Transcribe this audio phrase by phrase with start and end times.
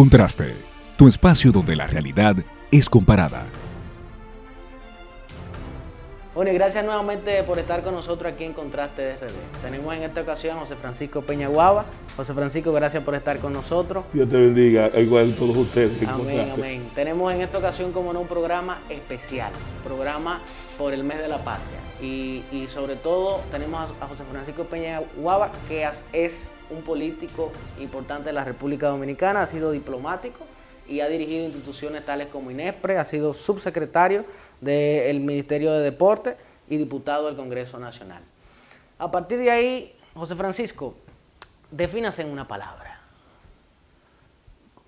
[0.00, 0.54] Contraste,
[0.96, 2.34] tu espacio donde la realidad
[2.70, 3.44] es comparada.
[6.34, 9.60] Bueno, y gracias nuevamente por estar con nosotros aquí en Contraste RD.
[9.60, 11.84] Tenemos en esta ocasión a José Francisco Peña Guava.
[12.16, 14.04] José Francisco, gracias por estar con nosotros.
[14.14, 15.92] Dios te bendiga, igual todos ustedes.
[16.08, 16.90] Amén, amén.
[16.94, 19.52] Tenemos en esta ocasión, como no, un programa especial,
[19.84, 20.40] programa
[20.78, 21.78] por el mes de la patria.
[22.00, 28.28] Y, y sobre todo tenemos a José Francisco Peña Guava, que es un político importante
[28.28, 30.44] de la República Dominicana, ha sido diplomático
[30.88, 34.24] y ha dirigido instituciones tales como INESPRE, ha sido subsecretario
[34.60, 36.36] del Ministerio de Deporte
[36.68, 38.22] y diputado del Congreso Nacional.
[38.98, 40.94] A partir de ahí, José Francisco,
[41.70, 43.00] defínase en una palabra.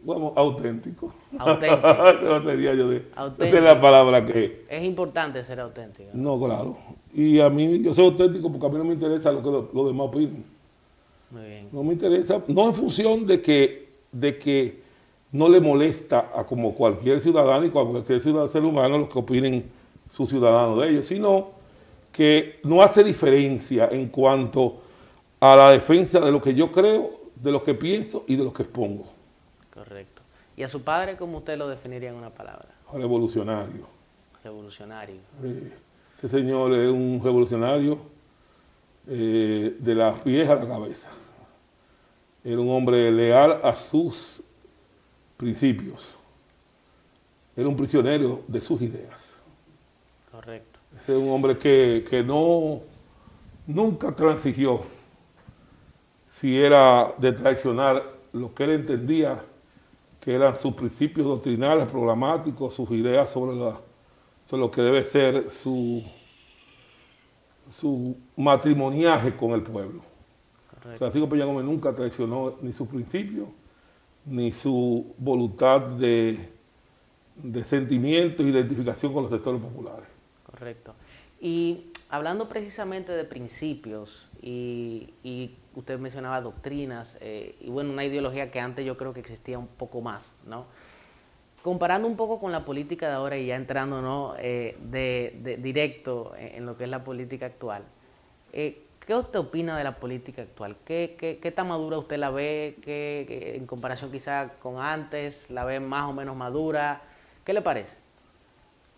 [0.05, 1.15] Vamos, auténtico.
[1.39, 1.87] Auténtico.
[2.23, 3.57] no sería yo de, auténtico.
[3.57, 4.67] es la palabra que...
[4.69, 6.11] Es importante ser auténtico.
[6.13, 6.77] No, claro.
[7.15, 9.87] Y a mí, yo soy auténtico porque a mí no me interesa lo que los
[9.87, 10.45] demás opinen.
[11.33, 11.69] Muy bien.
[11.73, 14.83] No me interesa, no en función de que, de que
[15.33, 19.65] no le molesta a como cualquier ciudadano y cualquier ciudadano ser humano los que opinen
[20.11, 21.53] sus ciudadanos de ellos, sino
[22.13, 24.83] que no hace diferencia en cuanto
[25.41, 28.53] a la defensa de lo que yo creo, de lo que pienso y de lo
[28.53, 29.07] que expongo.
[29.73, 30.21] Correcto.
[30.55, 32.69] ¿Y a su padre cómo usted lo definiría en una palabra?
[32.93, 33.87] Revolucionario.
[34.45, 35.17] Revolucionario.
[35.43, 35.73] Eh,
[36.19, 37.99] ese señor es un revolucionario
[39.09, 41.09] eh, de la vieja a la cabeza.
[42.45, 44.43] Era un hombre leal a sus
[45.37, 46.17] principios.
[47.57, 49.35] Era un prisionero de sus ideas.
[50.31, 50.79] Correcto.
[50.97, 52.81] Ese es un hombre que, que no,
[53.67, 54.81] nunca transigió
[56.31, 59.45] si era de traicionar lo que él entendía
[60.21, 63.77] que eran sus principios doctrinales, programáticos, sus ideas sobre, la,
[64.47, 66.03] sobre lo que debe ser su,
[67.69, 70.12] su matrimoniaje con el pueblo.
[70.99, 73.49] Francisco Peña Gómez nunca traicionó ni sus principios,
[74.27, 76.51] ni su voluntad de,
[77.37, 80.09] de sentimiento e identificación con los sectores populares.
[80.45, 80.95] Correcto.
[81.41, 88.51] Y hablando precisamente de principios, y, y usted mencionaba doctrinas, eh, y bueno, una ideología
[88.51, 90.67] que antes yo creo que existía un poco más, ¿no?
[91.63, 94.35] Comparando un poco con la política de ahora y ya entrando ¿no?
[94.39, 97.85] Eh, de, de, directo en, lo que es la política actual,
[98.53, 100.77] eh, ¿qué usted opina de la política actual?
[100.85, 102.77] ¿Qué, qué, qué tan madura usted la ve?
[102.83, 107.03] ¿Qué, en comparación quizá con antes, la ve más o menos madura?
[107.45, 107.97] ¿Qué le parece?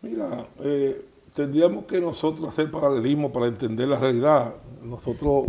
[0.03, 1.05] Mira, eh,
[1.35, 4.55] tendríamos que nosotros hacer paralelismo para entender la realidad.
[4.83, 5.47] Nosotros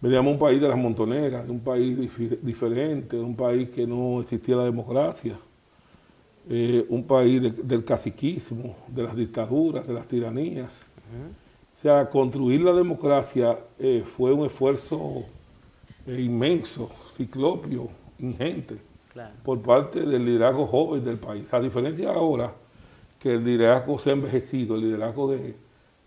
[0.00, 3.86] veníamos un país de las montoneras, de un país dif diferente, de un país que
[3.86, 5.36] no existía la democracia
[6.48, 10.86] eh, un país de, del caciquismo, de las dictaduras, de las tiranías.
[11.10, 11.43] Uh -huh.
[11.84, 15.22] O sea, construir la democracia eh, fue un esfuerzo
[16.06, 17.88] eh, inmenso, ciclopio,
[18.20, 18.78] ingente,
[19.12, 19.34] claro.
[19.44, 21.52] por parte del liderazgo joven del país.
[21.52, 22.54] A diferencia ahora
[23.20, 25.54] que el liderazgo se ha envejecido, el liderazgo de,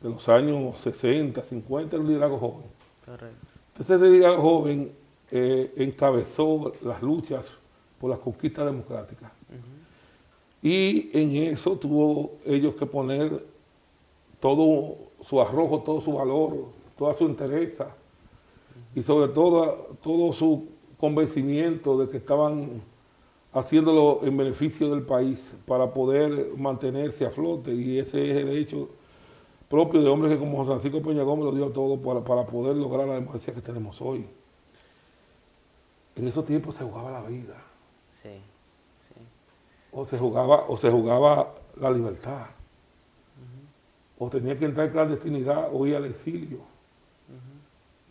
[0.01, 2.65] de los años 60, 50, el liderazgo joven.
[3.05, 3.47] Correcto.
[3.73, 4.91] Entonces el liderazgo joven
[5.29, 7.55] eh, encabezó las luchas
[8.01, 9.31] por las conquistas democráticas.
[9.51, 10.67] Uh -huh.
[10.67, 13.45] Y en eso tuvo ellos que poner
[14.39, 16.65] todo su arrojo, todo su valor,
[16.97, 17.89] toda su entereza
[18.95, 22.81] y sobre todo todo su convencimiento de que estaban
[23.53, 28.89] haciéndolo en beneficio del país para poder mantenerse a flote y ese es el hecho
[29.69, 32.75] propio de hombres que como José Francisco Peña Gómez lo dio todo para, para poder
[32.75, 34.25] lograr la democracia que tenemos hoy.
[36.15, 37.61] En esos tiempos se jugaba la vida.
[38.23, 38.29] Sí
[39.91, 42.45] o se jugaba, o se jugaba la libertad.
[44.19, 46.59] O tenía que entrar en clandestinidad o ir al exilio.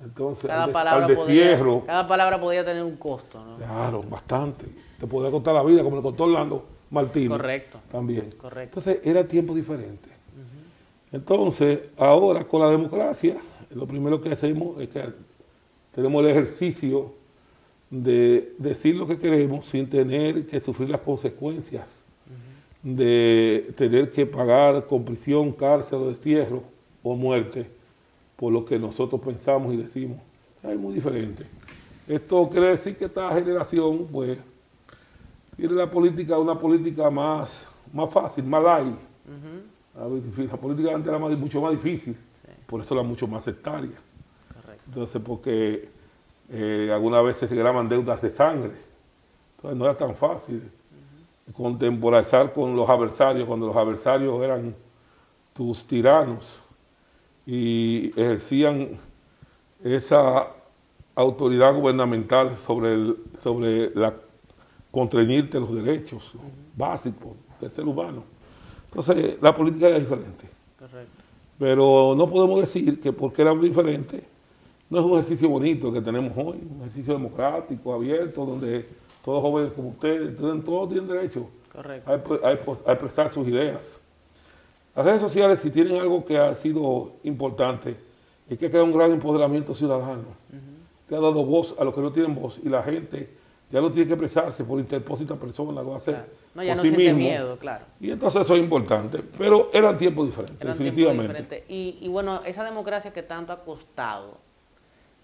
[0.02, 1.74] Entonces, cada al, palabra al destierro.
[1.80, 3.56] Podía, cada palabra podía tener un costo, ¿no?
[3.56, 4.66] Claro, bastante.
[5.00, 7.30] Te podía costar la vida, como le costó Orlando Martínez.
[7.30, 7.80] Correcto.
[7.90, 8.30] También.
[8.32, 8.78] Correcto.
[8.78, 10.08] Entonces, era tiempo diferente.
[10.10, 11.16] Uh -huh.
[11.16, 13.38] Entonces, ahora con la democracia,
[13.74, 15.02] lo primero que hacemos es que
[15.92, 17.14] tenemos el ejercicio
[17.88, 21.95] de decir lo que queremos sin tener que sufrir las consecuencias.
[22.86, 26.62] De tener que pagar con prisión, cárcel o destierro
[27.02, 27.68] o muerte
[28.36, 30.20] por lo que nosotros pensamos y decimos.
[30.62, 31.44] Es muy diferente.
[32.06, 34.38] Esto quiere decir que esta generación, pues,
[35.56, 38.94] tiene la política, una política más, más fácil, más light.
[39.96, 40.48] Uh -huh.
[40.48, 42.52] La política antes era más, mucho más difícil, sí.
[42.68, 43.96] por eso era mucho más sectaria.
[44.54, 44.84] Correcto.
[44.86, 45.88] Entonces, porque
[46.50, 48.74] eh, algunas veces se graban deudas de sangre.
[49.56, 50.62] Entonces no era tan fácil.
[51.52, 54.74] Contemporizar con los adversarios, cuando los adversarios eran
[55.52, 56.60] tus tiranos
[57.46, 58.98] y ejercían
[59.82, 60.48] esa
[61.14, 64.14] autoridad gubernamental sobre, el, sobre la,
[64.90, 66.34] contrañirte los derechos
[66.76, 68.24] básicos del ser humano.
[68.86, 70.48] Entonces, la política era diferente.
[70.78, 71.22] Correcto.
[71.58, 74.24] Pero no podemos decir que porque era diferente,
[74.88, 78.88] no es un ejercicio bonito que tenemos hoy, un ejercicio democrático, abierto, donde
[79.24, 81.48] todos jóvenes como ustedes, todos tienen derecho
[82.06, 82.52] A,
[82.92, 84.00] expresar sus ideas.
[84.94, 87.96] Las redes sociales, si tienen algo que ha sido importante,
[88.48, 90.24] es que crea un gran empoderamiento ciudadano,
[91.08, 93.28] que ha dado voz a los que no tienen voz y la gente
[93.70, 96.16] ya no tiene que expresarse por interpósita persona, lo hace
[96.54, 97.18] no, ya no sí mismo.
[97.18, 97.84] miedo, claro.
[98.00, 101.64] Y entonces eso es importante, pero eran tiempos diferentes, definitivamente.
[101.68, 104.38] Y, y, bueno, esa democracia que tanto ha costado,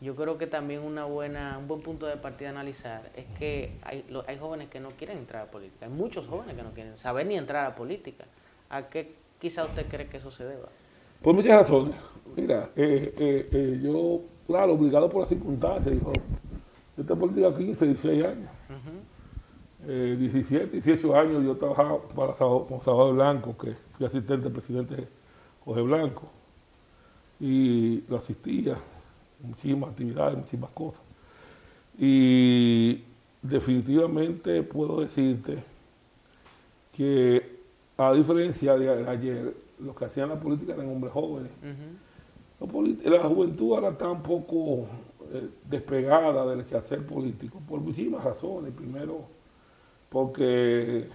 [0.02, 3.78] yo creo que también una buena, un buen punto de partida a analizar es que
[3.82, 6.98] hay, hay jóvenes que no quieren entrar a política, hay muchos jóvenes que no quieren
[6.98, 8.24] saber ni entrar a política.
[8.68, 10.68] ¿A qué quizá usted cree que eso se deba?
[11.22, 11.94] Por muchas razones.
[12.34, 16.12] Mira, eh, eh, eh, yo, claro, obligado por las circunstancias, yo,
[16.96, 18.50] yo tengo política 15, 16 años.
[19.84, 25.08] 17, 18 años yo trabajaba para con Salvador Blanco, que fui asistente del presidente
[25.64, 26.30] Jorge Blanco,
[27.40, 28.76] y lo asistía,
[29.42, 31.02] muchísimas actividades, muchísimas cosas.
[31.98, 33.02] Y
[33.42, 35.62] definitivamente puedo decirte
[36.92, 37.58] que
[37.96, 41.50] a diferencia de ayer, los que hacían la política eran hombres jóvenes.
[43.04, 44.86] La juventud ahora está un poco
[45.32, 48.72] eh, despegada del quehacer político por muchísimas razones.
[48.72, 49.24] Primero,
[50.08, 51.08] porque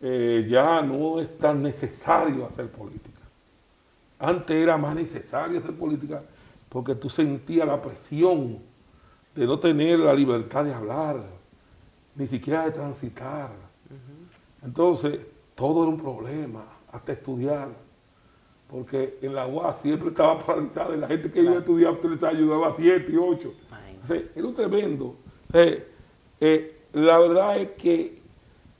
[0.00, 3.20] eh, ya no es tan necesario hacer política.
[4.18, 6.22] Antes era más necesario hacer política
[6.70, 8.60] porque tú sentías la presión
[9.34, 11.22] de no tener la libertad de hablar,
[12.14, 13.50] ni siquiera de transitar.
[14.64, 15.18] Entonces,
[15.54, 17.68] todo era un problema, hasta estudiar,
[18.68, 22.22] porque en la UAS siempre estaba paralizada y la gente que iba a estudiar les
[22.22, 23.52] ayudaba a siete y ocho.
[24.08, 25.16] era un tremendo.
[25.52, 28.20] Eh, la verdad es que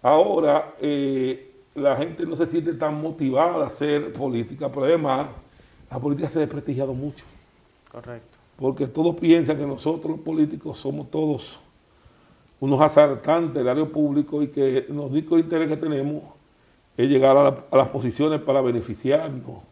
[0.00, 5.28] ahora eh, la gente no se siente tan motivada a hacer política, pero además
[5.90, 7.25] la política se ha desprestigiado mucho.
[7.90, 8.38] Correcto.
[8.56, 11.58] Porque todos piensan que nosotros los políticos somos todos
[12.60, 16.22] unos asaltantes del área público y que el único interés que tenemos
[16.96, 19.62] es llegar a, las posiciones para beneficiarnos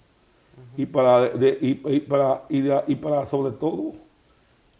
[0.76, 1.30] y, para,
[1.60, 3.92] y, para, y, para sobre todo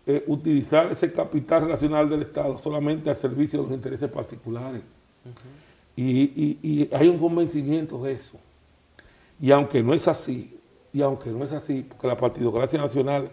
[0.06, 4.80] eh, utilizar ese capital relacional del Estado solamente al servicio de los intereses particulares.
[5.94, 8.38] y, hay un convencimiento de eso.
[9.40, 10.57] Y aunque no es así,
[10.92, 13.30] y aunque no es así, porque la partidocracia nacional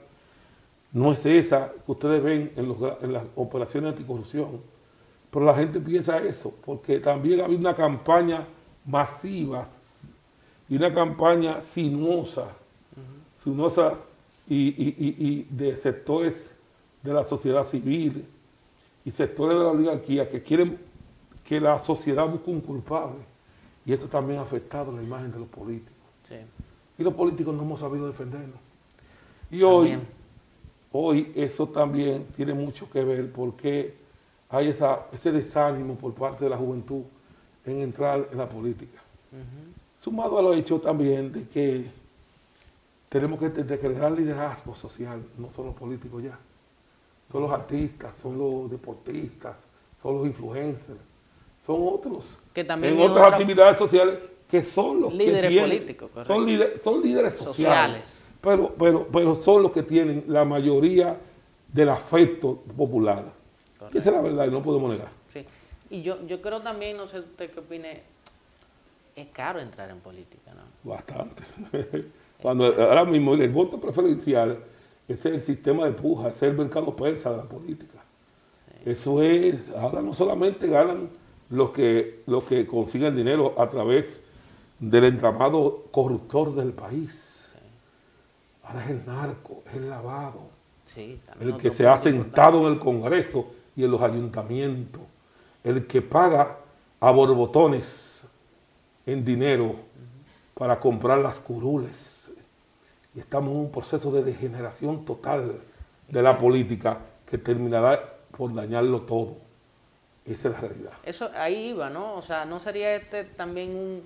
[0.92, 4.62] no es esa que ustedes ven en, en las operaciones anticorrupción,
[5.32, 8.46] pero la gente piensa eso, porque también ha habido una campaña
[8.86, 9.68] masiva
[10.70, 12.48] y una campaña sinuosa,
[13.38, 13.94] sinuosa
[14.48, 16.56] y de sectores
[17.06, 18.26] de la sociedad civil
[19.06, 20.80] y sectores de la oligarquía que quieren
[21.46, 23.20] que la sociedad busque un culpable.
[23.86, 25.94] Y esto también ha afectado la imagen de los políticos.
[26.98, 28.60] Y los políticos no hemos sabido defendernos.
[29.52, 29.98] Y hoy,
[30.92, 33.94] hoy eso también tiene mucho que ver porque
[34.50, 37.04] hay esa, ese desánimo por parte de la juventud
[37.66, 39.02] en entrar en la política.
[40.00, 41.86] Sumado a lo hecho también de que
[43.10, 46.38] tenemos que entender que el gran liderazgo social no son los políticos ya
[47.32, 49.58] son los artistas, son los deportistas,
[49.98, 51.00] son los influencers,
[51.66, 52.40] son otros.
[52.54, 54.20] Que también en otras actividades sociales
[54.56, 56.26] que son los que tienen, políticos, son,
[56.82, 61.20] son líderes sociales, Pero, pero, pero son los que tienen la mayoría
[61.74, 63.26] del afecto popular.
[63.94, 65.10] Esa es la verdad y no podemos negar.
[65.34, 65.46] Sí.
[65.90, 68.04] Y yo, yo creo también, no sé usted qué opine,
[69.14, 70.90] es caro entrar en política, ¿no?
[70.90, 71.44] Bastante.
[72.42, 74.58] Cuando ahora mismo el voto preferencial
[75.06, 78.00] es el sistema de puja, es el mercado persa de la política.
[78.86, 81.10] Eso es, ahora no solamente ganan
[81.50, 84.22] los que, los que consiguen dinero a través
[84.80, 87.56] del entramado corruptor del país.
[88.64, 90.50] Ahora es el narco, es el lavado.
[91.40, 95.02] el que se ha sentado en el Congreso y en los ayuntamientos.
[95.64, 96.58] El que paga
[97.00, 98.28] a borbotones
[99.06, 99.76] en dinero
[100.54, 102.32] para comprar las curules
[103.16, 105.60] y estamos en un proceso de degeneración total
[106.08, 109.38] de la política que terminará por dañarlo todo.
[110.26, 110.92] Esa es la realidad.
[111.04, 112.16] Eso ahí iba, ¿no?
[112.16, 114.04] O sea, ¿no sería este también un,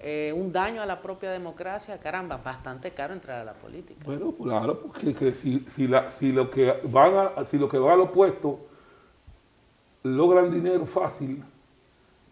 [0.00, 1.98] eh, un daño a la propia democracia?
[1.98, 4.00] Caramba, bastante caro entrar a la política.
[4.04, 7.94] Bueno, claro, porque si, si, la, si, lo que van a, si lo que va
[7.94, 8.60] al opuesto
[10.04, 11.42] logran dinero fácil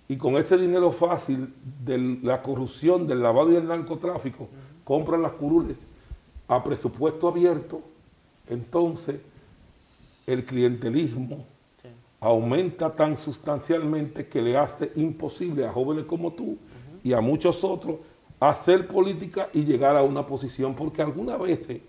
[0.08, 1.52] y con ese dinero fácil
[1.84, 4.48] de la corrupción, del lavado y el narcotráfico,
[4.84, 5.88] compran las curules
[6.46, 7.80] a presupuesto abierto,
[8.48, 9.20] entonces
[10.26, 11.44] el clientelismo
[12.20, 16.56] aumenta tan sustancialmente que le hace imposible a jóvenes como tú
[17.06, 17.98] y a muchos otros
[18.40, 21.80] hacer política y llegar a una posición, porque algunas veces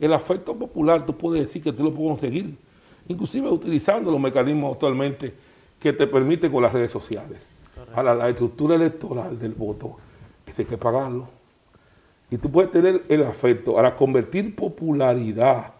[0.00, 2.56] el afecto popular tú puedes decir que tú lo puedes conseguir,
[3.06, 5.32] inclusive utilizando los mecanismos actualmente
[5.78, 7.46] que te permiten con las redes sociales.
[7.94, 9.98] Ahora, la estructura electoral del voto,
[10.46, 11.28] hay que pagarlo.
[12.28, 13.76] Y tú puedes tener el afecto.
[13.76, 15.74] Ahora, convertir popularidad,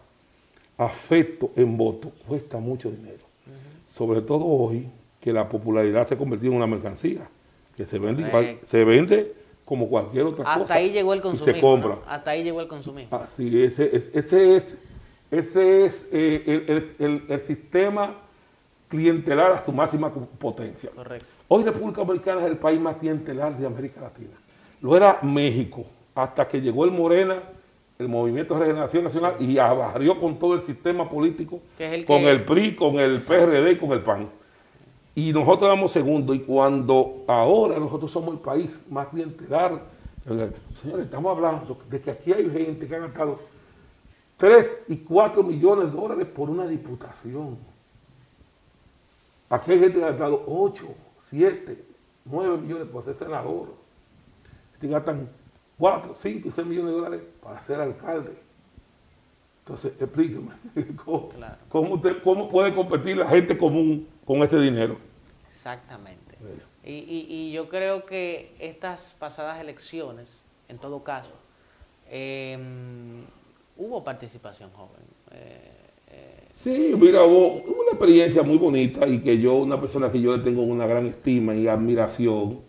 [0.77, 3.25] afecto en voto, cuesta mucho dinero.
[3.89, 4.87] Sobre todo hoy,
[5.19, 7.27] que la popularidad se ha convertido en una mercancía,
[7.77, 10.61] que se vende, se vende como cualquier otra cosa.
[10.61, 11.53] Hasta ahí llegó el consumismo.
[11.53, 11.99] se compra.
[12.07, 13.15] Hasta ahí llegó el consumismo.
[13.15, 14.77] Así, ese, ese es,
[15.29, 16.65] ese es eh,
[16.97, 18.15] el, el, sistema
[18.87, 20.89] clientelar a su máxima potencia.
[20.89, 21.27] Correcto.
[21.49, 24.33] Hoy República Dominicana es el país más clientelar de América Latina.
[24.81, 27.43] Lo era México, hasta que llegó el Morena,
[27.99, 31.59] el Movimiento de Regeneración Nacional, y abarrió con todo el sistema político,
[32.07, 34.29] con el PRI, con el PRD y con el PAN.
[35.17, 39.81] Y nosotros damos segundo, y cuando ahora nosotros somos el país más clientelar,
[40.23, 43.39] señores, estamos hablando de que aquí hay gente que ha gastado
[44.37, 47.57] 3 y 4 millones de dólares por una diputación.
[49.49, 50.85] Aquí hay gente que ha gastado 8,
[51.31, 51.83] 7,
[52.25, 53.69] 9 millones por ser senador.
[54.73, 55.27] Este gastan
[55.79, 58.37] 4, 5 y 6 millones de dólares para ser alcalde.
[59.61, 60.51] Entonces, explíqueme,
[61.71, 65.06] ¿cómo, puede competir la gente común con ese dinero?
[65.73, 66.35] Exactamente.
[66.83, 70.27] Y, yo creo que estas pasadas elecciones,
[70.69, 71.33] en todo caso,
[72.09, 73.23] em,
[73.77, 75.03] hubo participación joven.
[75.31, 75.71] Eh,
[76.09, 76.47] eh.
[76.53, 80.43] Sí, mira, hubo una experiencia muy bonita y que yo, una persona que yo le
[80.43, 82.61] tengo una gran estima y admiración,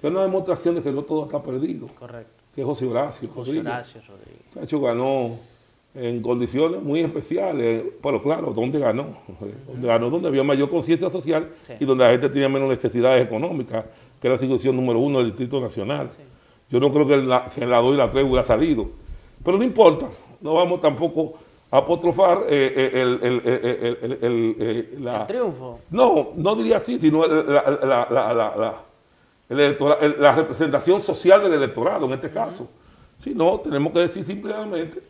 [0.00, 1.86] que es una demostración de que no todo está perdido.
[1.88, 4.56] Correcto que es José Horacio José Horacio Rodríguez.
[4.60, 5.38] hecho ganó
[5.94, 9.16] en condiciones muy especiales, pero claro, ¿dónde ganó?
[9.66, 10.08] ¿Dónde ganó?
[10.08, 13.84] Donde había mayor conciencia social y donde la gente tenía menos necesidades económicas,
[14.20, 16.10] que era la institución número uno del Distrito Nacional.
[16.70, 18.88] Yo no creo que la, que la 2 y la 3 hubiera salido.
[19.44, 20.08] Pero no importa,
[20.40, 21.34] no vamos tampoco
[21.72, 23.18] a apostrofar eh, eh, el,
[24.22, 25.80] el, el, triunfo.
[25.90, 28.84] No, no diría así, sino la
[29.48, 32.68] la representación social del electorado en este caso.
[33.16, 35.09] Si no, tenemos que decir simplemente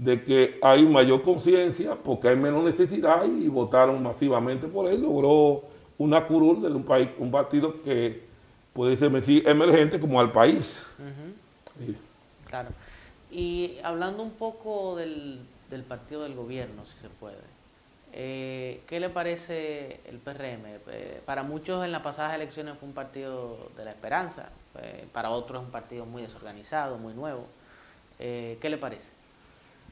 [0.00, 5.02] de que hay mayor conciencia porque hay menos necesidad y votaron masivamente por él.
[5.02, 5.64] Logró
[5.98, 8.22] una curul de un país, un partido que
[8.72, 9.12] puede ser
[9.46, 10.86] emergente como al país.
[12.46, 12.70] Claro.
[13.30, 17.36] Y hablando un poco del, del partido del gobierno, si se puede.
[18.14, 20.64] Eh, ¿Qué le parece el PRM?
[20.88, 24.48] Eh, para muchos en las pasadas elecciones fue un partido de la esperanza,
[24.80, 27.46] eh, para otros es un partido muy desorganizado, muy nuevo.
[28.18, 29.19] ¿Qué le parece?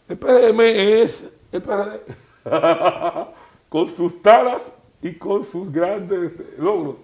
[0.09, 2.01] El PRM es el PRD,
[3.69, 4.73] con sus taras
[5.03, 7.01] y con sus grandes logros.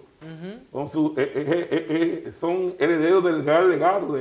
[2.39, 4.17] son herederos del gran legado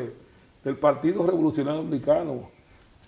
[0.63, 2.51] del Partido Revolucionario Dominicano,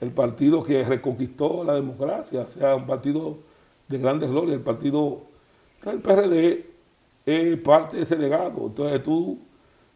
[0.01, 3.39] el partido que reconquistó la democracia, o sea, un partido
[3.87, 4.55] de grandes glorias.
[4.57, 5.23] El partido,
[5.85, 6.67] el PRD
[7.27, 8.67] es parte de ese legado.
[8.67, 9.39] Entonces tú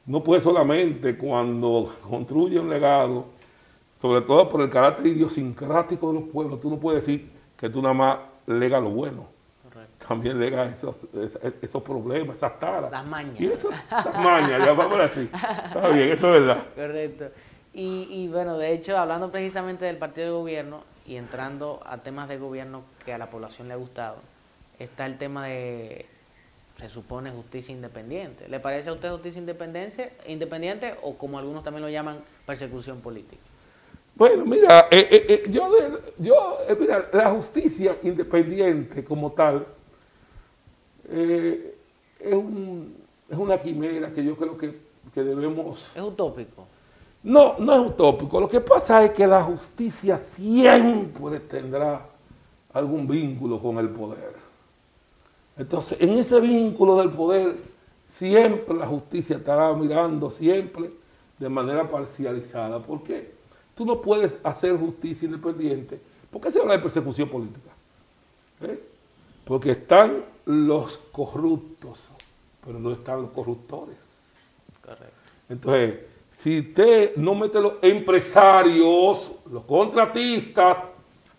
[0.05, 3.40] no puedes solamente cuando construye un legado,
[4.01, 7.83] sobre todo por el carácter idiosincrático de los pueblos, tú no puedes decir que tú
[7.83, 9.29] nada más lega lo bueno.
[10.07, 10.97] También lega esos,
[11.63, 12.91] esos, problemas, esas taras.
[12.91, 13.41] Las mañas.
[13.41, 15.31] Y eso, esas mañas, ya vamos así.
[15.33, 16.65] Está bien, eso es verdad.
[16.75, 17.27] Correcto.
[17.73, 22.29] Y, y bueno, de hecho, hablando precisamente del partido de gobierno, y entrando a temas
[22.29, 24.19] de gobierno que a la población le ha gustado,
[24.79, 26.07] está el tema de,
[26.79, 28.49] se supone, justicia independiente.
[28.49, 33.43] ¿Le parece a usted justicia independiente, independiente o como algunos también lo llaman, persecución política?
[34.21, 35.67] Bueno, mira, eh, eh, eh, yo,
[36.19, 39.67] yo mira, la justicia independiente como tal
[41.11, 42.97] es, un,
[43.31, 44.79] es una quimera que yo creo que,
[45.15, 45.91] que debemos...
[45.97, 46.67] Es utópico.
[47.23, 48.39] No, no es utópico.
[48.39, 52.07] Lo que pasa es que la justicia siempre tendrá
[52.75, 54.35] algún vínculo con el poder.
[55.57, 57.57] Entonces, en ese vínculo del poder,
[58.07, 60.91] siempre la justicia estará mirando, siempre
[61.39, 62.81] de manera parcializada.
[62.81, 63.40] ¿Por qué?
[63.81, 65.99] Tú no puedes hacer justicia independiente.
[66.31, 67.71] ¿Por qué se habla de persecución política?
[68.61, 68.79] ¿Eh?
[69.43, 72.11] Porque están los corruptos,
[72.63, 74.51] pero no están los corruptores.
[74.85, 75.15] Correcto.
[75.49, 76.01] Entonces,
[76.39, 80.77] si usted no mete los empresarios, los contratistas,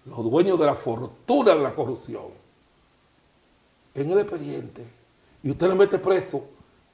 [0.06, 2.30] los dueños de la fortuna de la corrupción
[3.94, 4.84] en el expediente,
[5.44, 6.44] y usted le mete preso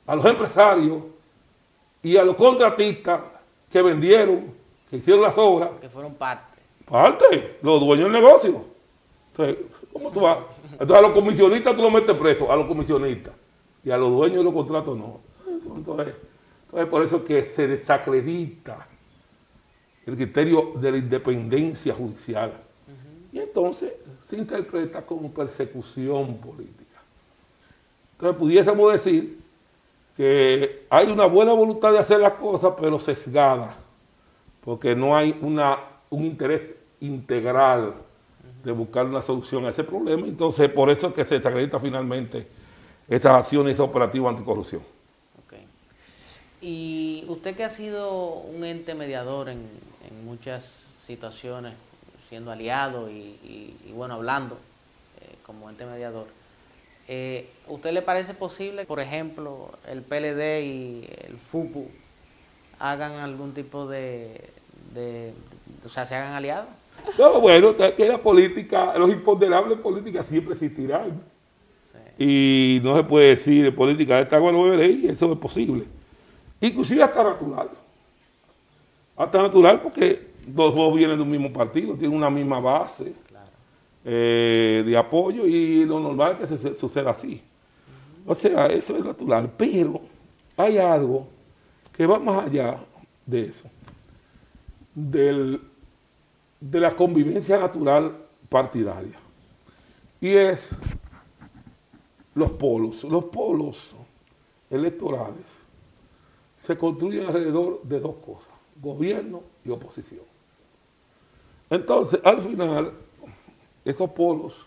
[0.05, 1.03] a los empresarios
[2.03, 3.21] y a los contratistas
[3.71, 4.56] que vendieron,
[4.89, 5.71] que hicieron las obras.
[5.81, 6.61] Que fueron parte.
[6.85, 8.65] Parte, los dueños del negocio.
[9.31, 9.57] Entonces,
[9.91, 10.39] ¿cómo tú vas?
[10.71, 13.33] Entonces a los comisionistas tú los metes presos, a los comisionistas.
[13.83, 15.19] Y a los dueños de los contratos no.
[15.47, 16.15] Entonces,
[16.65, 18.87] entonces por eso es que se desacredita
[20.05, 22.53] el criterio de la independencia judicial.
[23.31, 23.93] Y entonces
[24.25, 27.01] se interpreta como persecución política.
[28.13, 29.39] Entonces pudiésemos decir
[30.15, 33.77] que hay una buena voluntad de hacer las cosas, pero sesgada,
[34.67, 37.93] porque no hay una, un interés integral
[38.65, 40.27] de buscar una solución a ese problema.
[40.27, 42.45] Entonces, por eso es que se desacredita finalmente
[43.07, 44.81] esas acciones operativas anticorrupción.
[46.59, 49.63] Y usted que ha sido un ente mediador en,
[50.25, 51.73] muchas situaciones,
[52.27, 54.55] siendo aliado y, bueno, hablando
[55.21, 56.27] eh, como ente mediador,
[57.07, 61.89] eh, ¿usted le parece posible, por ejemplo, el PLD y el FUPU
[62.79, 64.56] hagan algún tipo de,
[65.85, 66.67] o sea, se hagan aliados?
[67.17, 71.19] No, bueno, que la política, los imponderables políticas siempre existirán.
[72.17, 75.83] Y no se puede decir de política de esta bueno y eso es posible.
[76.59, 77.69] Inclusive hasta natural.
[79.15, 83.13] Hasta natural porque los dos vienen de un mismo partido, tienen una misma base
[84.03, 87.41] eh, de apoyo y lo normal es que se, suceda así.
[88.25, 89.51] O sea, eso es natural.
[89.55, 90.01] Pero
[90.55, 91.27] hay algo
[91.95, 92.77] que va más allá
[93.25, 93.65] de eso,
[94.97, 95.61] del,
[96.59, 98.17] de la convivencia natural
[98.49, 99.15] partidaria.
[100.19, 100.69] Y es
[102.33, 103.03] los polos.
[103.03, 103.91] Los polos
[104.71, 105.45] electorales
[106.57, 108.51] se construyen alrededor de dos cosas,
[108.81, 110.25] gobierno y oposición.
[111.69, 112.93] Entonces, al final,
[113.85, 114.65] esos polos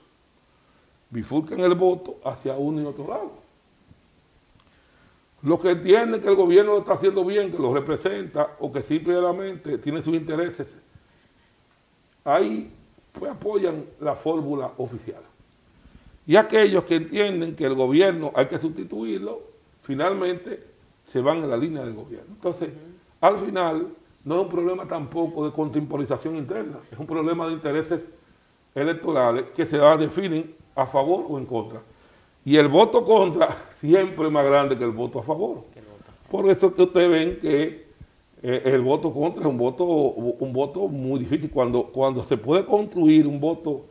[1.10, 3.32] bifurcan el voto hacia uno y otro lado.
[5.42, 8.82] Los que entienden que el gobierno lo está haciendo bien, que lo representa, o que
[8.82, 10.76] simplemente tiene sus intereses,
[12.24, 12.70] ahí
[13.12, 15.22] pues apoyan la fórmula oficial.
[16.26, 19.40] Y aquellos que entienden que el gobierno hay que sustituirlo,
[19.82, 20.62] finalmente
[21.04, 22.34] se van a la línea del gobierno.
[22.34, 22.70] Entonces,
[23.20, 23.88] al final,
[24.24, 28.06] no es un problema tampoco de contemporización interna, es un problema de intereses
[28.74, 31.80] electorales que se definen a favor o en contra.
[32.44, 35.64] Y el voto contra siempre es más grande que el voto a favor.
[36.30, 37.90] Por eso que ustedes ven que
[38.42, 41.50] eh, el voto contra es un voto, un voto muy difícil.
[41.50, 43.86] Cuando, cuando se puede construir un voto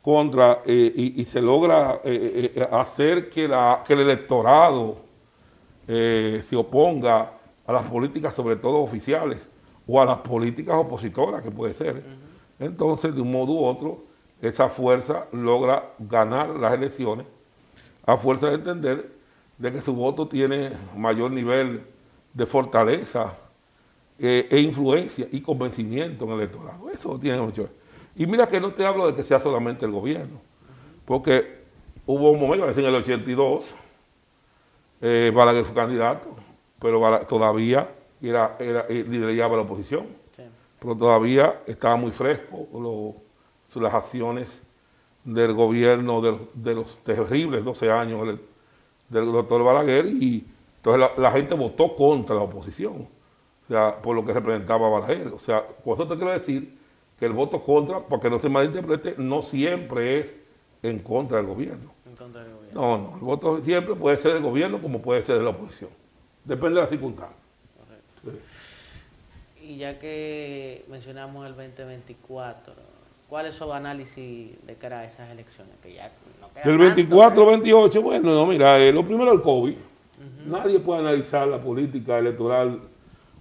[0.00, 4.96] contra eh, y, se logra eh, hacer que, la, que el electorado
[5.86, 7.32] se oponga
[7.66, 9.38] a las políticas, sobre todo oficiales,
[9.86, 12.02] o a las políticas opositoras, que puede ser.
[12.58, 14.04] Entonces, de un modo u otro,
[14.40, 17.26] esa fuerza logra ganar las elecciones
[18.04, 19.10] a fuerza de entender
[19.58, 21.82] de que su voto tiene mayor nivel
[22.32, 23.36] de fortaleza
[24.18, 26.90] eh, e influencia y convencimiento en el electorado.
[26.90, 27.68] Eso tiene mucho.
[28.16, 30.40] Y mira que no te hablo de que sea solamente el gobierno,
[31.04, 31.62] porque
[32.06, 33.74] hubo un momento, en el 82,
[35.00, 36.28] eh, Balaguer fue candidato,
[36.78, 37.88] pero todavía
[38.20, 40.06] era, era, eh, lideraba la oposición,
[40.78, 42.66] pero todavía estaba muy fresco
[43.80, 44.62] las acciones
[45.24, 46.20] del gobierno
[46.54, 48.38] de los, terribles 12 años
[49.08, 53.06] del, doctor Balaguer y entonces la, gente votó contra la oposición,
[53.64, 55.28] o sea, por lo que representaba Balaguer.
[55.28, 56.76] O sea, con eso te quiero decir
[57.18, 60.40] que el voto contra, porque no se malinterprete, no siempre es
[60.82, 61.92] en contra del gobierno.
[62.04, 62.80] En contra del gobierno.
[62.80, 65.90] No, no, el voto siempre puede ser del gobierno como puede ser de la oposición.
[66.44, 67.40] Depende de las circunstancias.
[69.62, 72.74] Y ya que mencionamos el 2024,
[73.32, 75.74] ¿Cuál es su análisis de cara a esas elecciones?
[75.82, 76.10] Que ya
[76.62, 79.74] Del 24 28, bueno, no, mira, eh, lo primero el COVID.
[80.44, 82.78] Nadie puede analizar la política electoral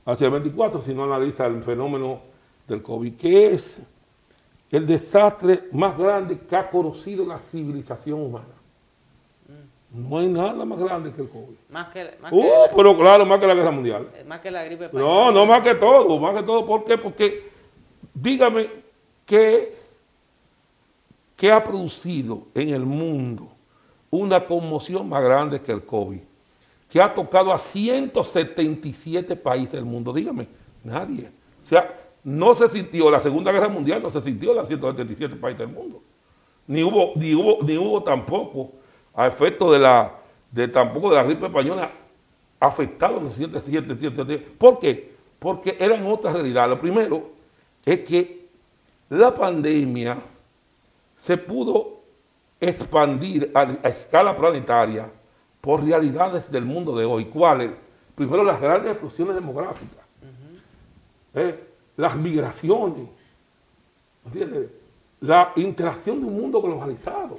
[0.06, 2.22] hacia el 24 si no analiza el fenómeno
[2.70, 3.86] del COVID, que es
[4.72, 8.46] el desastre más grande que ha conocido la civilización humana.
[9.50, 10.10] Mm.
[10.10, 11.58] No hay nada más grande que el COVID.
[11.70, 14.08] Más que, más uh, pero claro, más que la guerra mundial.
[14.16, 16.66] Eh, más que la gripe No, no más que todo, más que todo.
[16.66, 16.98] ¿Por qué?
[16.98, 17.52] Porque
[18.14, 18.70] dígame
[21.42, 23.50] que ¿Qué ha producido en el mundo
[24.12, 26.20] una conmoción más grande que el COVID,
[26.88, 30.14] que ha tocado a 177 países del mundo.
[30.14, 30.48] Dígame,
[30.84, 31.32] nadie.
[31.64, 35.36] O sea, no se sintió la Segunda Guerra Mundial, no se sintió en los 177
[35.38, 36.04] países del mundo.
[36.68, 38.74] Ni hubo, ni hubo, ni hubo tampoco,
[39.16, 40.20] a efecto de la,
[40.52, 41.90] de tampoco de la gripe española,
[42.60, 45.12] afectado en los 177 ¿Por qué?
[45.40, 46.70] Porque eran otras realidades.
[46.70, 47.32] Lo primero
[47.84, 48.46] es que
[49.10, 50.20] la pandemia
[51.24, 52.02] se pudo
[52.60, 55.10] expandir a, escala planetaria
[55.60, 57.26] por realidades del mundo de hoy.
[57.26, 57.72] ¿Cuáles?
[58.16, 60.04] Primero, las grandes explosiones demográficas,
[61.34, 61.60] ¿eh?
[61.98, 63.08] las migraciones,
[65.22, 67.38] la interacción de un mundo globalizado.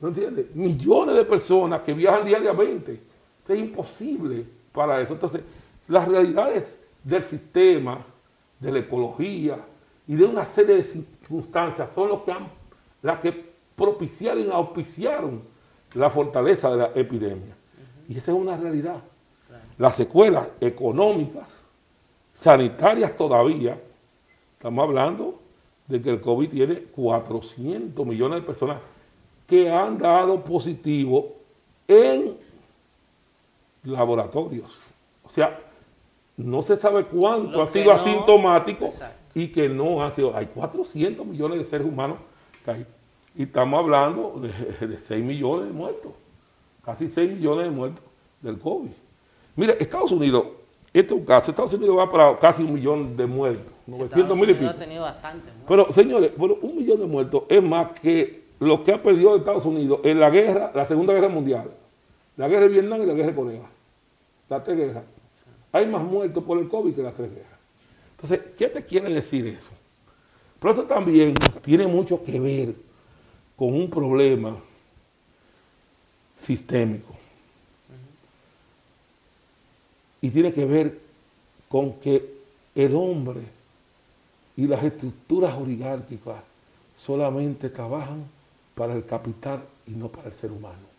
[0.00, 0.54] ¿No entiendes?
[0.54, 3.00] Millones de personas que viajan diariamente.
[3.48, 5.14] es imposible para eso.
[5.14, 5.42] Entonces,
[5.88, 8.04] las realidades del sistema,
[8.58, 9.58] de la ecología
[10.06, 12.61] y de una serie de circunstancias son los que han,
[13.02, 15.42] las que propiciaron auspiciaron
[15.94, 17.54] la fortaleza de la epidemia.
[18.08, 19.02] Y esa es una realidad.
[19.78, 21.62] Las secuelas económicas,
[22.32, 23.80] sanitarias todavía,
[24.54, 25.40] estamos hablando
[25.86, 28.78] de que el COVID tiene 400 millones de personas
[29.46, 31.36] que han dado positivo
[31.86, 32.36] en
[33.84, 34.78] laboratorios.
[35.24, 35.58] O sea,
[36.36, 38.90] no se sabe cuánto ha sido asintomático
[39.34, 40.36] y que no han sido.
[40.36, 42.18] Hay 400 millones de seres humanos
[42.64, 42.86] que hay.
[43.34, 46.12] Y estamos hablando de, de 6 millones de muertos.
[46.84, 48.04] Casi 6 millones de muertos
[48.40, 48.90] del COVID.
[49.54, 50.46] Mira, Estados Unidos,
[50.92, 53.72] este es un caso, Estados Unidos va para casi un millón de muertos.
[53.86, 54.72] 900 mil y pico.
[55.66, 60.00] Pero, señores, un millón de muertos es más que lo que ha perdido Estados Unidos
[60.04, 61.70] en la guerra, la Segunda Guerra Mundial,
[62.36, 63.70] la guerra de Vietnam y la guerra de Corea.
[64.48, 65.04] Las tres guerras.
[65.72, 67.58] Hay más muertos por el COVID que las tres guerras.
[68.12, 69.70] Entonces, ¿qué te quiere decir eso?
[70.60, 72.74] Pero eso también tiene mucho que ver
[73.56, 74.56] con un problema
[76.40, 77.14] sistémico.
[80.20, 81.00] Y tiene que ver
[81.68, 82.42] con que
[82.74, 83.40] el hombre
[84.56, 86.42] y las estructuras oligárquicas
[86.98, 88.24] solamente trabajan
[88.74, 90.92] para el capital y no para el ser humano.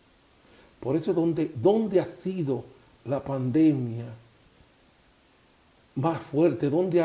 [0.80, 2.64] Por eso es donde, donde ha sido
[3.04, 4.06] la pandemia
[5.96, 7.02] más fuerte, donde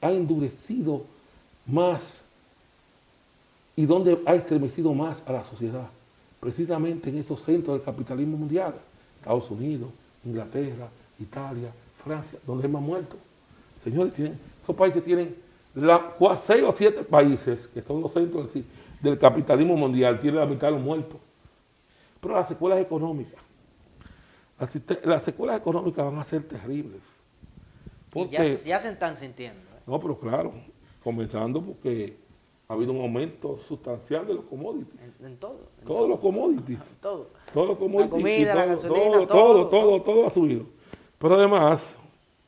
[0.00, 1.04] ha endurecido
[1.66, 2.22] más
[3.80, 5.88] y donde ha estremecido más a la sociedad.
[6.38, 8.74] Precisamente en esos centros del capitalismo mundial,
[9.16, 9.88] Estados Unidos,
[10.22, 10.86] Inglaterra,
[11.18, 11.70] Italia,
[12.04, 13.18] Francia, donde hay más muertos.
[13.82, 15.34] Señores, tienen, esos países tienen
[15.74, 16.14] la,
[16.46, 18.50] seis o siete países, que son los centros
[19.00, 21.18] del, capitalismo mundial, tienen la mitad de los muertos.
[22.20, 23.40] Pero las secuelas económicas,
[25.04, 27.00] las, secuelas económicas van a ser terribles.
[28.10, 29.62] Porque, ya, se están sintiendo.
[29.70, 29.80] ¿eh?
[29.86, 30.52] No, pero claro,
[31.02, 32.28] comenzando porque
[32.70, 35.00] ha habido un aumento sustancial de los commodities.
[35.20, 35.58] En, todo.
[35.84, 36.78] todos los commodities.
[37.00, 37.30] todo.
[37.52, 38.12] Todos los commodities.
[38.12, 40.66] La comida, la gasolina, todo, todo, todo, todo ha subido.
[41.18, 41.98] Pero además,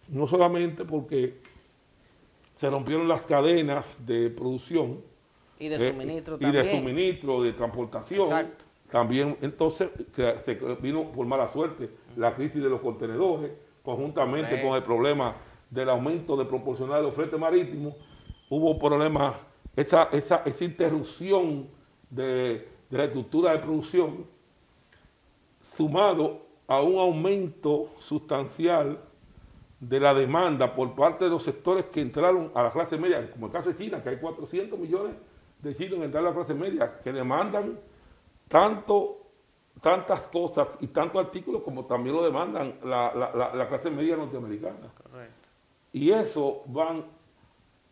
[0.06, 1.40] no solamente porque
[2.54, 5.00] se rompieron las cadenas de producción.
[5.58, 6.64] Y de eh, suministro también.
[6.64, 8.22] Y de suministro, de transportación.
[8.22, 8.64] Exacto.
[8.92, 13.50] También entonces se vino por mala suerte la crisis de los contenedores,
[13.82, 15.34] conjuntamente con el problema
[15.68, 17.94] del aumento de proporcional de los fretes marítimos,
[18.50, 19.34] hubo problemas,
[19.76, 21.68] esa, esa, esa interrupción
[22.10, 24.26] de, de la estructura de producción,
[25.62, 28.98] sumado a un aumento sustancial
[29.80, 33.46] de la demanda por parte de los sectores que entraron a la clase media, como
[33.46, 35.14] el caso de China, que hay 400 millones
[35.60, 37.80] de chinos que entraron a la clase media, que demandan
[38.46, 39.22] tanto,
[39.80, 44.92] tantas cosas y tantos artículos como también lo demandan la, clase media norteamericana.
[45.92, 47.04] Y eso van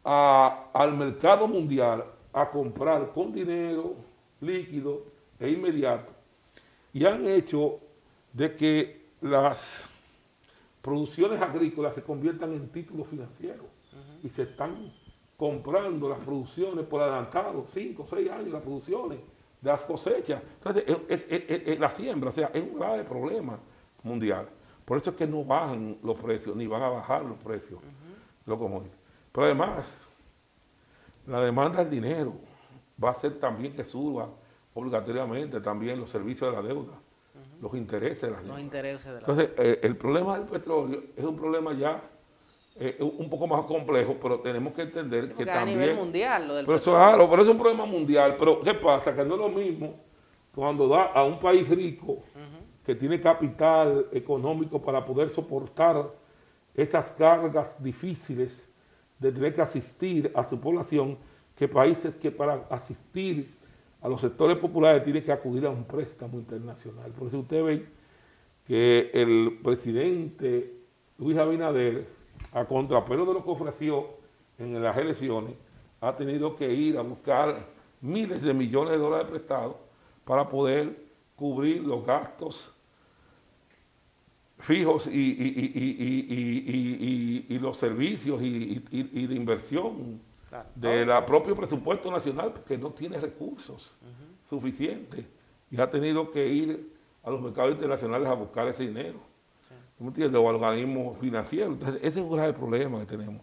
[0.03, 3.95] al mercado mundial a comprar con dinero
[4.41, 5.03] líquido
[5.39, 6.13] e inmediato.
[6.93, 7.79] Y han hecho
[8.33, 9.85] de que las
[10.83, 13.67] producciones agrícolas se conviertan en títulos financieros.
[14.23, 14.93] Y se están
[15.37, 19.19] comprando las producciones por adelantado, cinco, seis años las producciones
[19.61, 20.43] de las cosechas.
[20.59, 23.59] Entonces, es, la siembra, o sea, es un grave problema
[24.03, 24.49] mundial.
[24.85, 27.81] Por eso es que no bajan los precios, ni van a bajar los precios,
[29.33, 30.01] Pero además,
[31.27, 32.35] la demanda del dinero
[33.03, 34.29] va a ser también que suba
[34.75, 36.95] obligatoriamente también los servicios de la deuda
[37.61, 41.25] los intereses de la Los intereses de la Entonces, eh, el problema del petróleo es
[41.25, 42.03] un problema ya
[42.77, 45.79] eh, un poco más complejo, pero tenemos que entender que también...
[45.79, 48.37] a nivel mundial lo del pero eso, claro, pero es un problema mundial.
[48.39, 49.15] Pero ¿qué pasa?
[49.15, 49.95] Que no es lo mismo
[50.55, 52.23] cuando da a un país rico
[52.85, 56.11] que tiene capital económico para poder soportar
[56.75, 58.70] esas cargas difíciles
[59.21, 61.19] de tener que asistir a su población,
[61.55, 63.55] que países que para asistir
[64.01, 67.13] a los sectores populares tiene que acudir a un préstamo internacional.
[67.13, 67.87] Por eso usted ve
[68.67, 70.73] que el presidente
[71.19, 72.07] Luis Abinader,
[72.53, 74.07] a contrapelo de lo que ofreció
[74.59, 75.53] en las elecciones,
[76.01, 77.67] ha tenido que ir a buscar
[78.01, 79.77] miles de millones de dólares prestados
[80.25, 80.97] para poder
[81.37, 82.75] cubrir los gastos
[84.61, 85.59] fijos y,
[87.61, 90.21] los servicios y, de inversión
[90.75, 93.97] de la propio presupuesto nacional porque no tiene recursos
[94.49, 95.27] suficientes
[95.71, 99.31] y ha tenido que ir a los mercados internacionales a buscar ese dinero.
[100.03, 101.75] O a organismos financieros.
[101.75, 103.43] Entonces, ese es un grave problema que tenemos.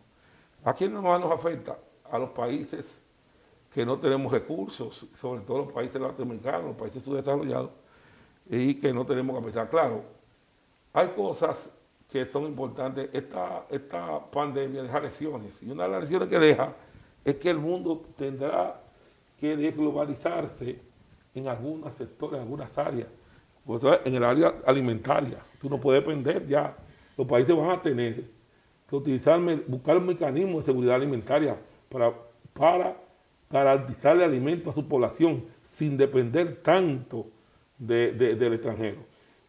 [0.64, 1.78] ¿A quién más nos afecta?
[2.12, 3.00] A los países
[3.72, 7.70] que no tenemos recursos, sobre todo los países latinoamericanos, los países subdesarrollados,
[8.50, 9.70] y que no tenemos capacidad.
[9.70, 10.04] Claro,
[10.94, 11.70] hay cosas
[12.10, 13.10] que son importantes.
[13.14, 16.74] Esta, esta pandemia deja lecciones, y una de las lecciones que deja
[17.24, 18.82] es que el mundo tendrá
[19.40, 20.80] que desglobalizarse
[21.36, 23.08] en algunos sectores, en algunas áreas.
[24.06, 26.74] En el área alimentaria, tú no puedes depender ya.
[27.18, 28.24] Los países van a tener
[28.90, 31.58] que utilizar, buscar un mecanismo de seguridad alimentaria
[31.90, 32.14] para,
[32.54, 32.96] para
[33.50, 37.28] garantizarle alimento a su población sin depender tanto
[37.78, 39.00] del extranjero.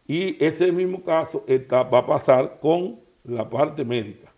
[0.09, 4.33] Y ese mismo caso está, va a pasar con la parte médica,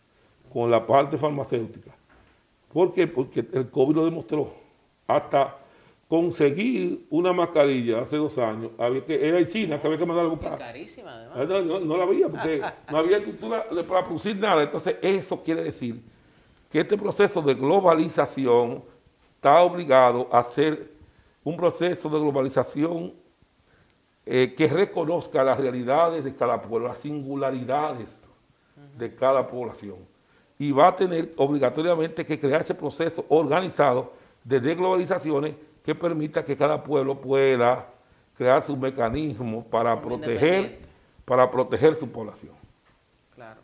[0.51, 1.91] con la parte farmacéutica.
[2.73, 3.07] ¿Por qué?
[3.07, 4.53] Porque el COVID lo demostró.
[5.07, 5.55] Hasta
[6.09, 10.25] conseguir una mascarilla hace dos años, había que, era en China que había que mandar
[10.25, 10.57] a buscar.
[10.57, 11.37] carísima, además.
[11.49, 14.63] Ah, no, la había, porque no había estructura para producir nada.
[14.63, 16.01] Entonces, eso quiere decir
[16.69, 18.83] que este proceso de globalización
[19.35, 20.91] está obligado a ser
[21.45, 23.20] un proceso de globalización
[24.25, 28.21] eh, que reconozca las realidades de cada pueblo, las singularidades
[28.97, 29.97] de cada población.
[30.59, 36.55] Y va a tener obligatoriamente que crear ese proceso organizado de desglobalizaciones que permita que
[36.55, 37.87] cada pueblo pueda
[38.35, 40.79] crear sus mecanismos para proteger,
[41.25, 42.53] para proteger su población.
[43.33, 43.61] Claro.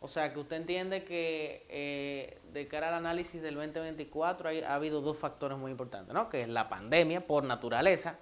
[0.00, 5.00] O sea, que usted entiende que eh, de cara al análisis del 2024 ha habido
[5.00, 6.28] dos factores muy importantes, ¿no?
[6.28, 8.18] Que es la pandemia por naturaleza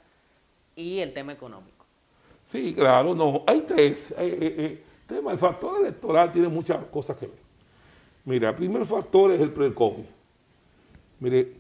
[0.81, 1.85] y el tema económico.
[2.47, 3.45] Sí, claro, no.
[3.47, 4.13] Hay tres.
[4.19, 7.39] Eh, eh, el factor electoral tiene muchas cosas que ver.
[8.25, 10.05] Mira, el primer factor es el pre-COVID.
[11.21, 11.53] Mire,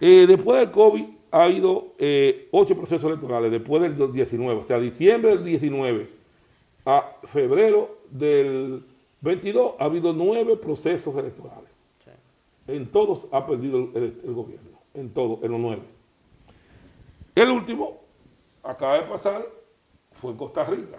[0.00, 4.78] eh, después del COVID ha habido eh, ocho procesos electorales, después del 19, o sea,
[4.78, 6.08] diciembre del 19
[6.86, 8.84] a febrero del
[9.20, 11.70] 22 ha habido nueve procesos electorales.
[12.66, 15.82] En todos ha perdido el, gobierno, en todos, en los nueve.
[17.34, 18.03] El último,
[18.64, 19.46] acaba de pasar,
[20.12, 20.98] fue en Costa Rica.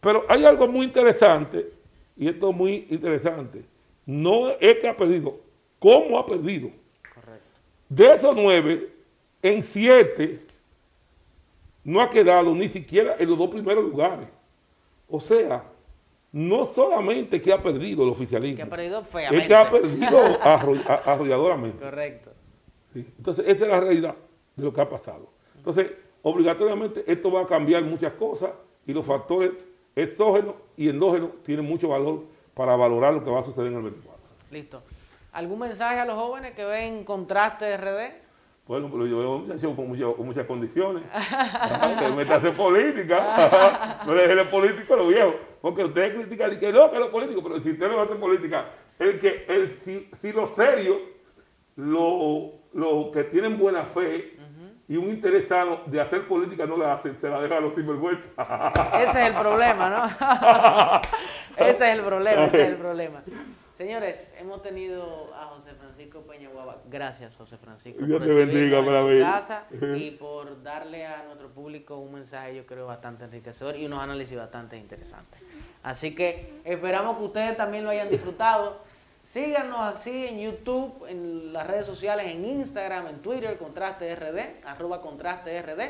[0.00, 1.72] Pero hay algo muy interesante,
[2.16, 3.64] y esto es muy interesante,
[4.04, 5.38] no es que ha perdido,
[5.78, 6.70] ¿cómo ha perdido?
[7.88, 8.92] De esos nueve,
[9.42, 10.40] en siete
[11.84, 14.28] no ha quedado ni siquiera en los dos primeros lugares.
[15.08, 15.62] O sea,
[16.32, 19.42] no solamente que ha perdido el oficialismo, que ha perdido feamente.
[19.42, 20.18] es que ha perdido
[21.04, 21.78] arrolladoramente.
[21.78, 22.32] Correcto.
[22.92, 24.16] Entonces, esa es la realidad
[24.56, 25.28] de lo que ha pasado.
[25.66, 28.52] Entonces, obligatoriamente esto va a cambiar muchas cosas
[28.86, 32.22] y los factores exógenos y endógenos tienen mucho valor
[32.54, 34.20] para valorar lo que va a suceder en el 24.
[34.52, 34.82] Listo.
[35.32, 38.14] ¿Algún mensaje a los jóvenes que ven contraste RD?
[38.68, 41.02] Bueno, pero yo veo muchachos con, con, muchas condiciones.
[41.98, 44.00] que meterse en política.
[44.06, 45.34] no le dejen político a los viejos.
[45.60, 48.04] Porque ustedes critican y que no, que los políticos, pero si usted no va a
[48.04, 51.02] hacer política, el que el, si, los serios,
[51.74, 54.35] los lo que tienen buena fe
[54.88, 57.74] y un interés sano de hacer política no la hacen, se la dejan a los
[57.74, 58.28] sinvergüenza.
[59.00, 61.00] Ese es el problema, ¿no?
[61.56, 63.22] ese es el problema, ese es el problema.
[63.76, 66.78] Señores, hemos tenido a José Francisco Peña Guava.
[66.88, 68.06] Gracias, José Francisco.
[68.06, 69.20] Dios te bendiga para mí.
[69.20, 73.98] casa y por darle a nuestro público un mensaje, yo creo, bastante enriquecedor y unos
[73.98, 75.42] análisis bastante interesantes.
[75.82, 78.78] Así que esperamos que ustedes también lo hayan disfrutado.
[79.26, 85.02] Síganos así en YouTube, en las redes sociales, en Instagram, en Twitter, Contraste RD, arroba
[85.02, 85.80] Contraste RD.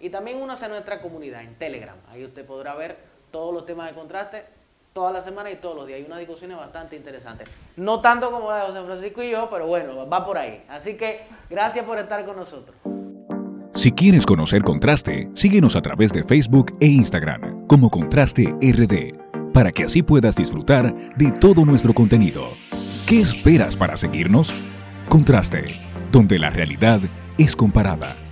[0.00, 1.96] Y también únase a nuestra comunidad en Telegram.
[2.10, 2.96] Ahí usted podrá ver
[3.30, 4.44] todos los temas de contraste
[4.92, 5.98] toda la semana y todos los días.
[5.98, 7.48] Hay unas discusiones bastante interesantes.
[7.76, 10.64] No tanto como la de José Francisco y yo, pero bueno, va por ahí.
[10.68, 12.74] Así que gracias por estar con nosotros.
[13.74, 19.70] Si quieres conocer Contraste, síguenos a través de Facebook e Instagram como Contraste RD, para
[19.70, 22.48] que así puedas disfrutar de todo nuestro contenido.
[23.06, 24.52] ¿Qué esperas para seguirnos?
[25.08, 25.76] Contraste,
[26.10, 26.98] donde la realidad
[27.38, 28.25] es comparada.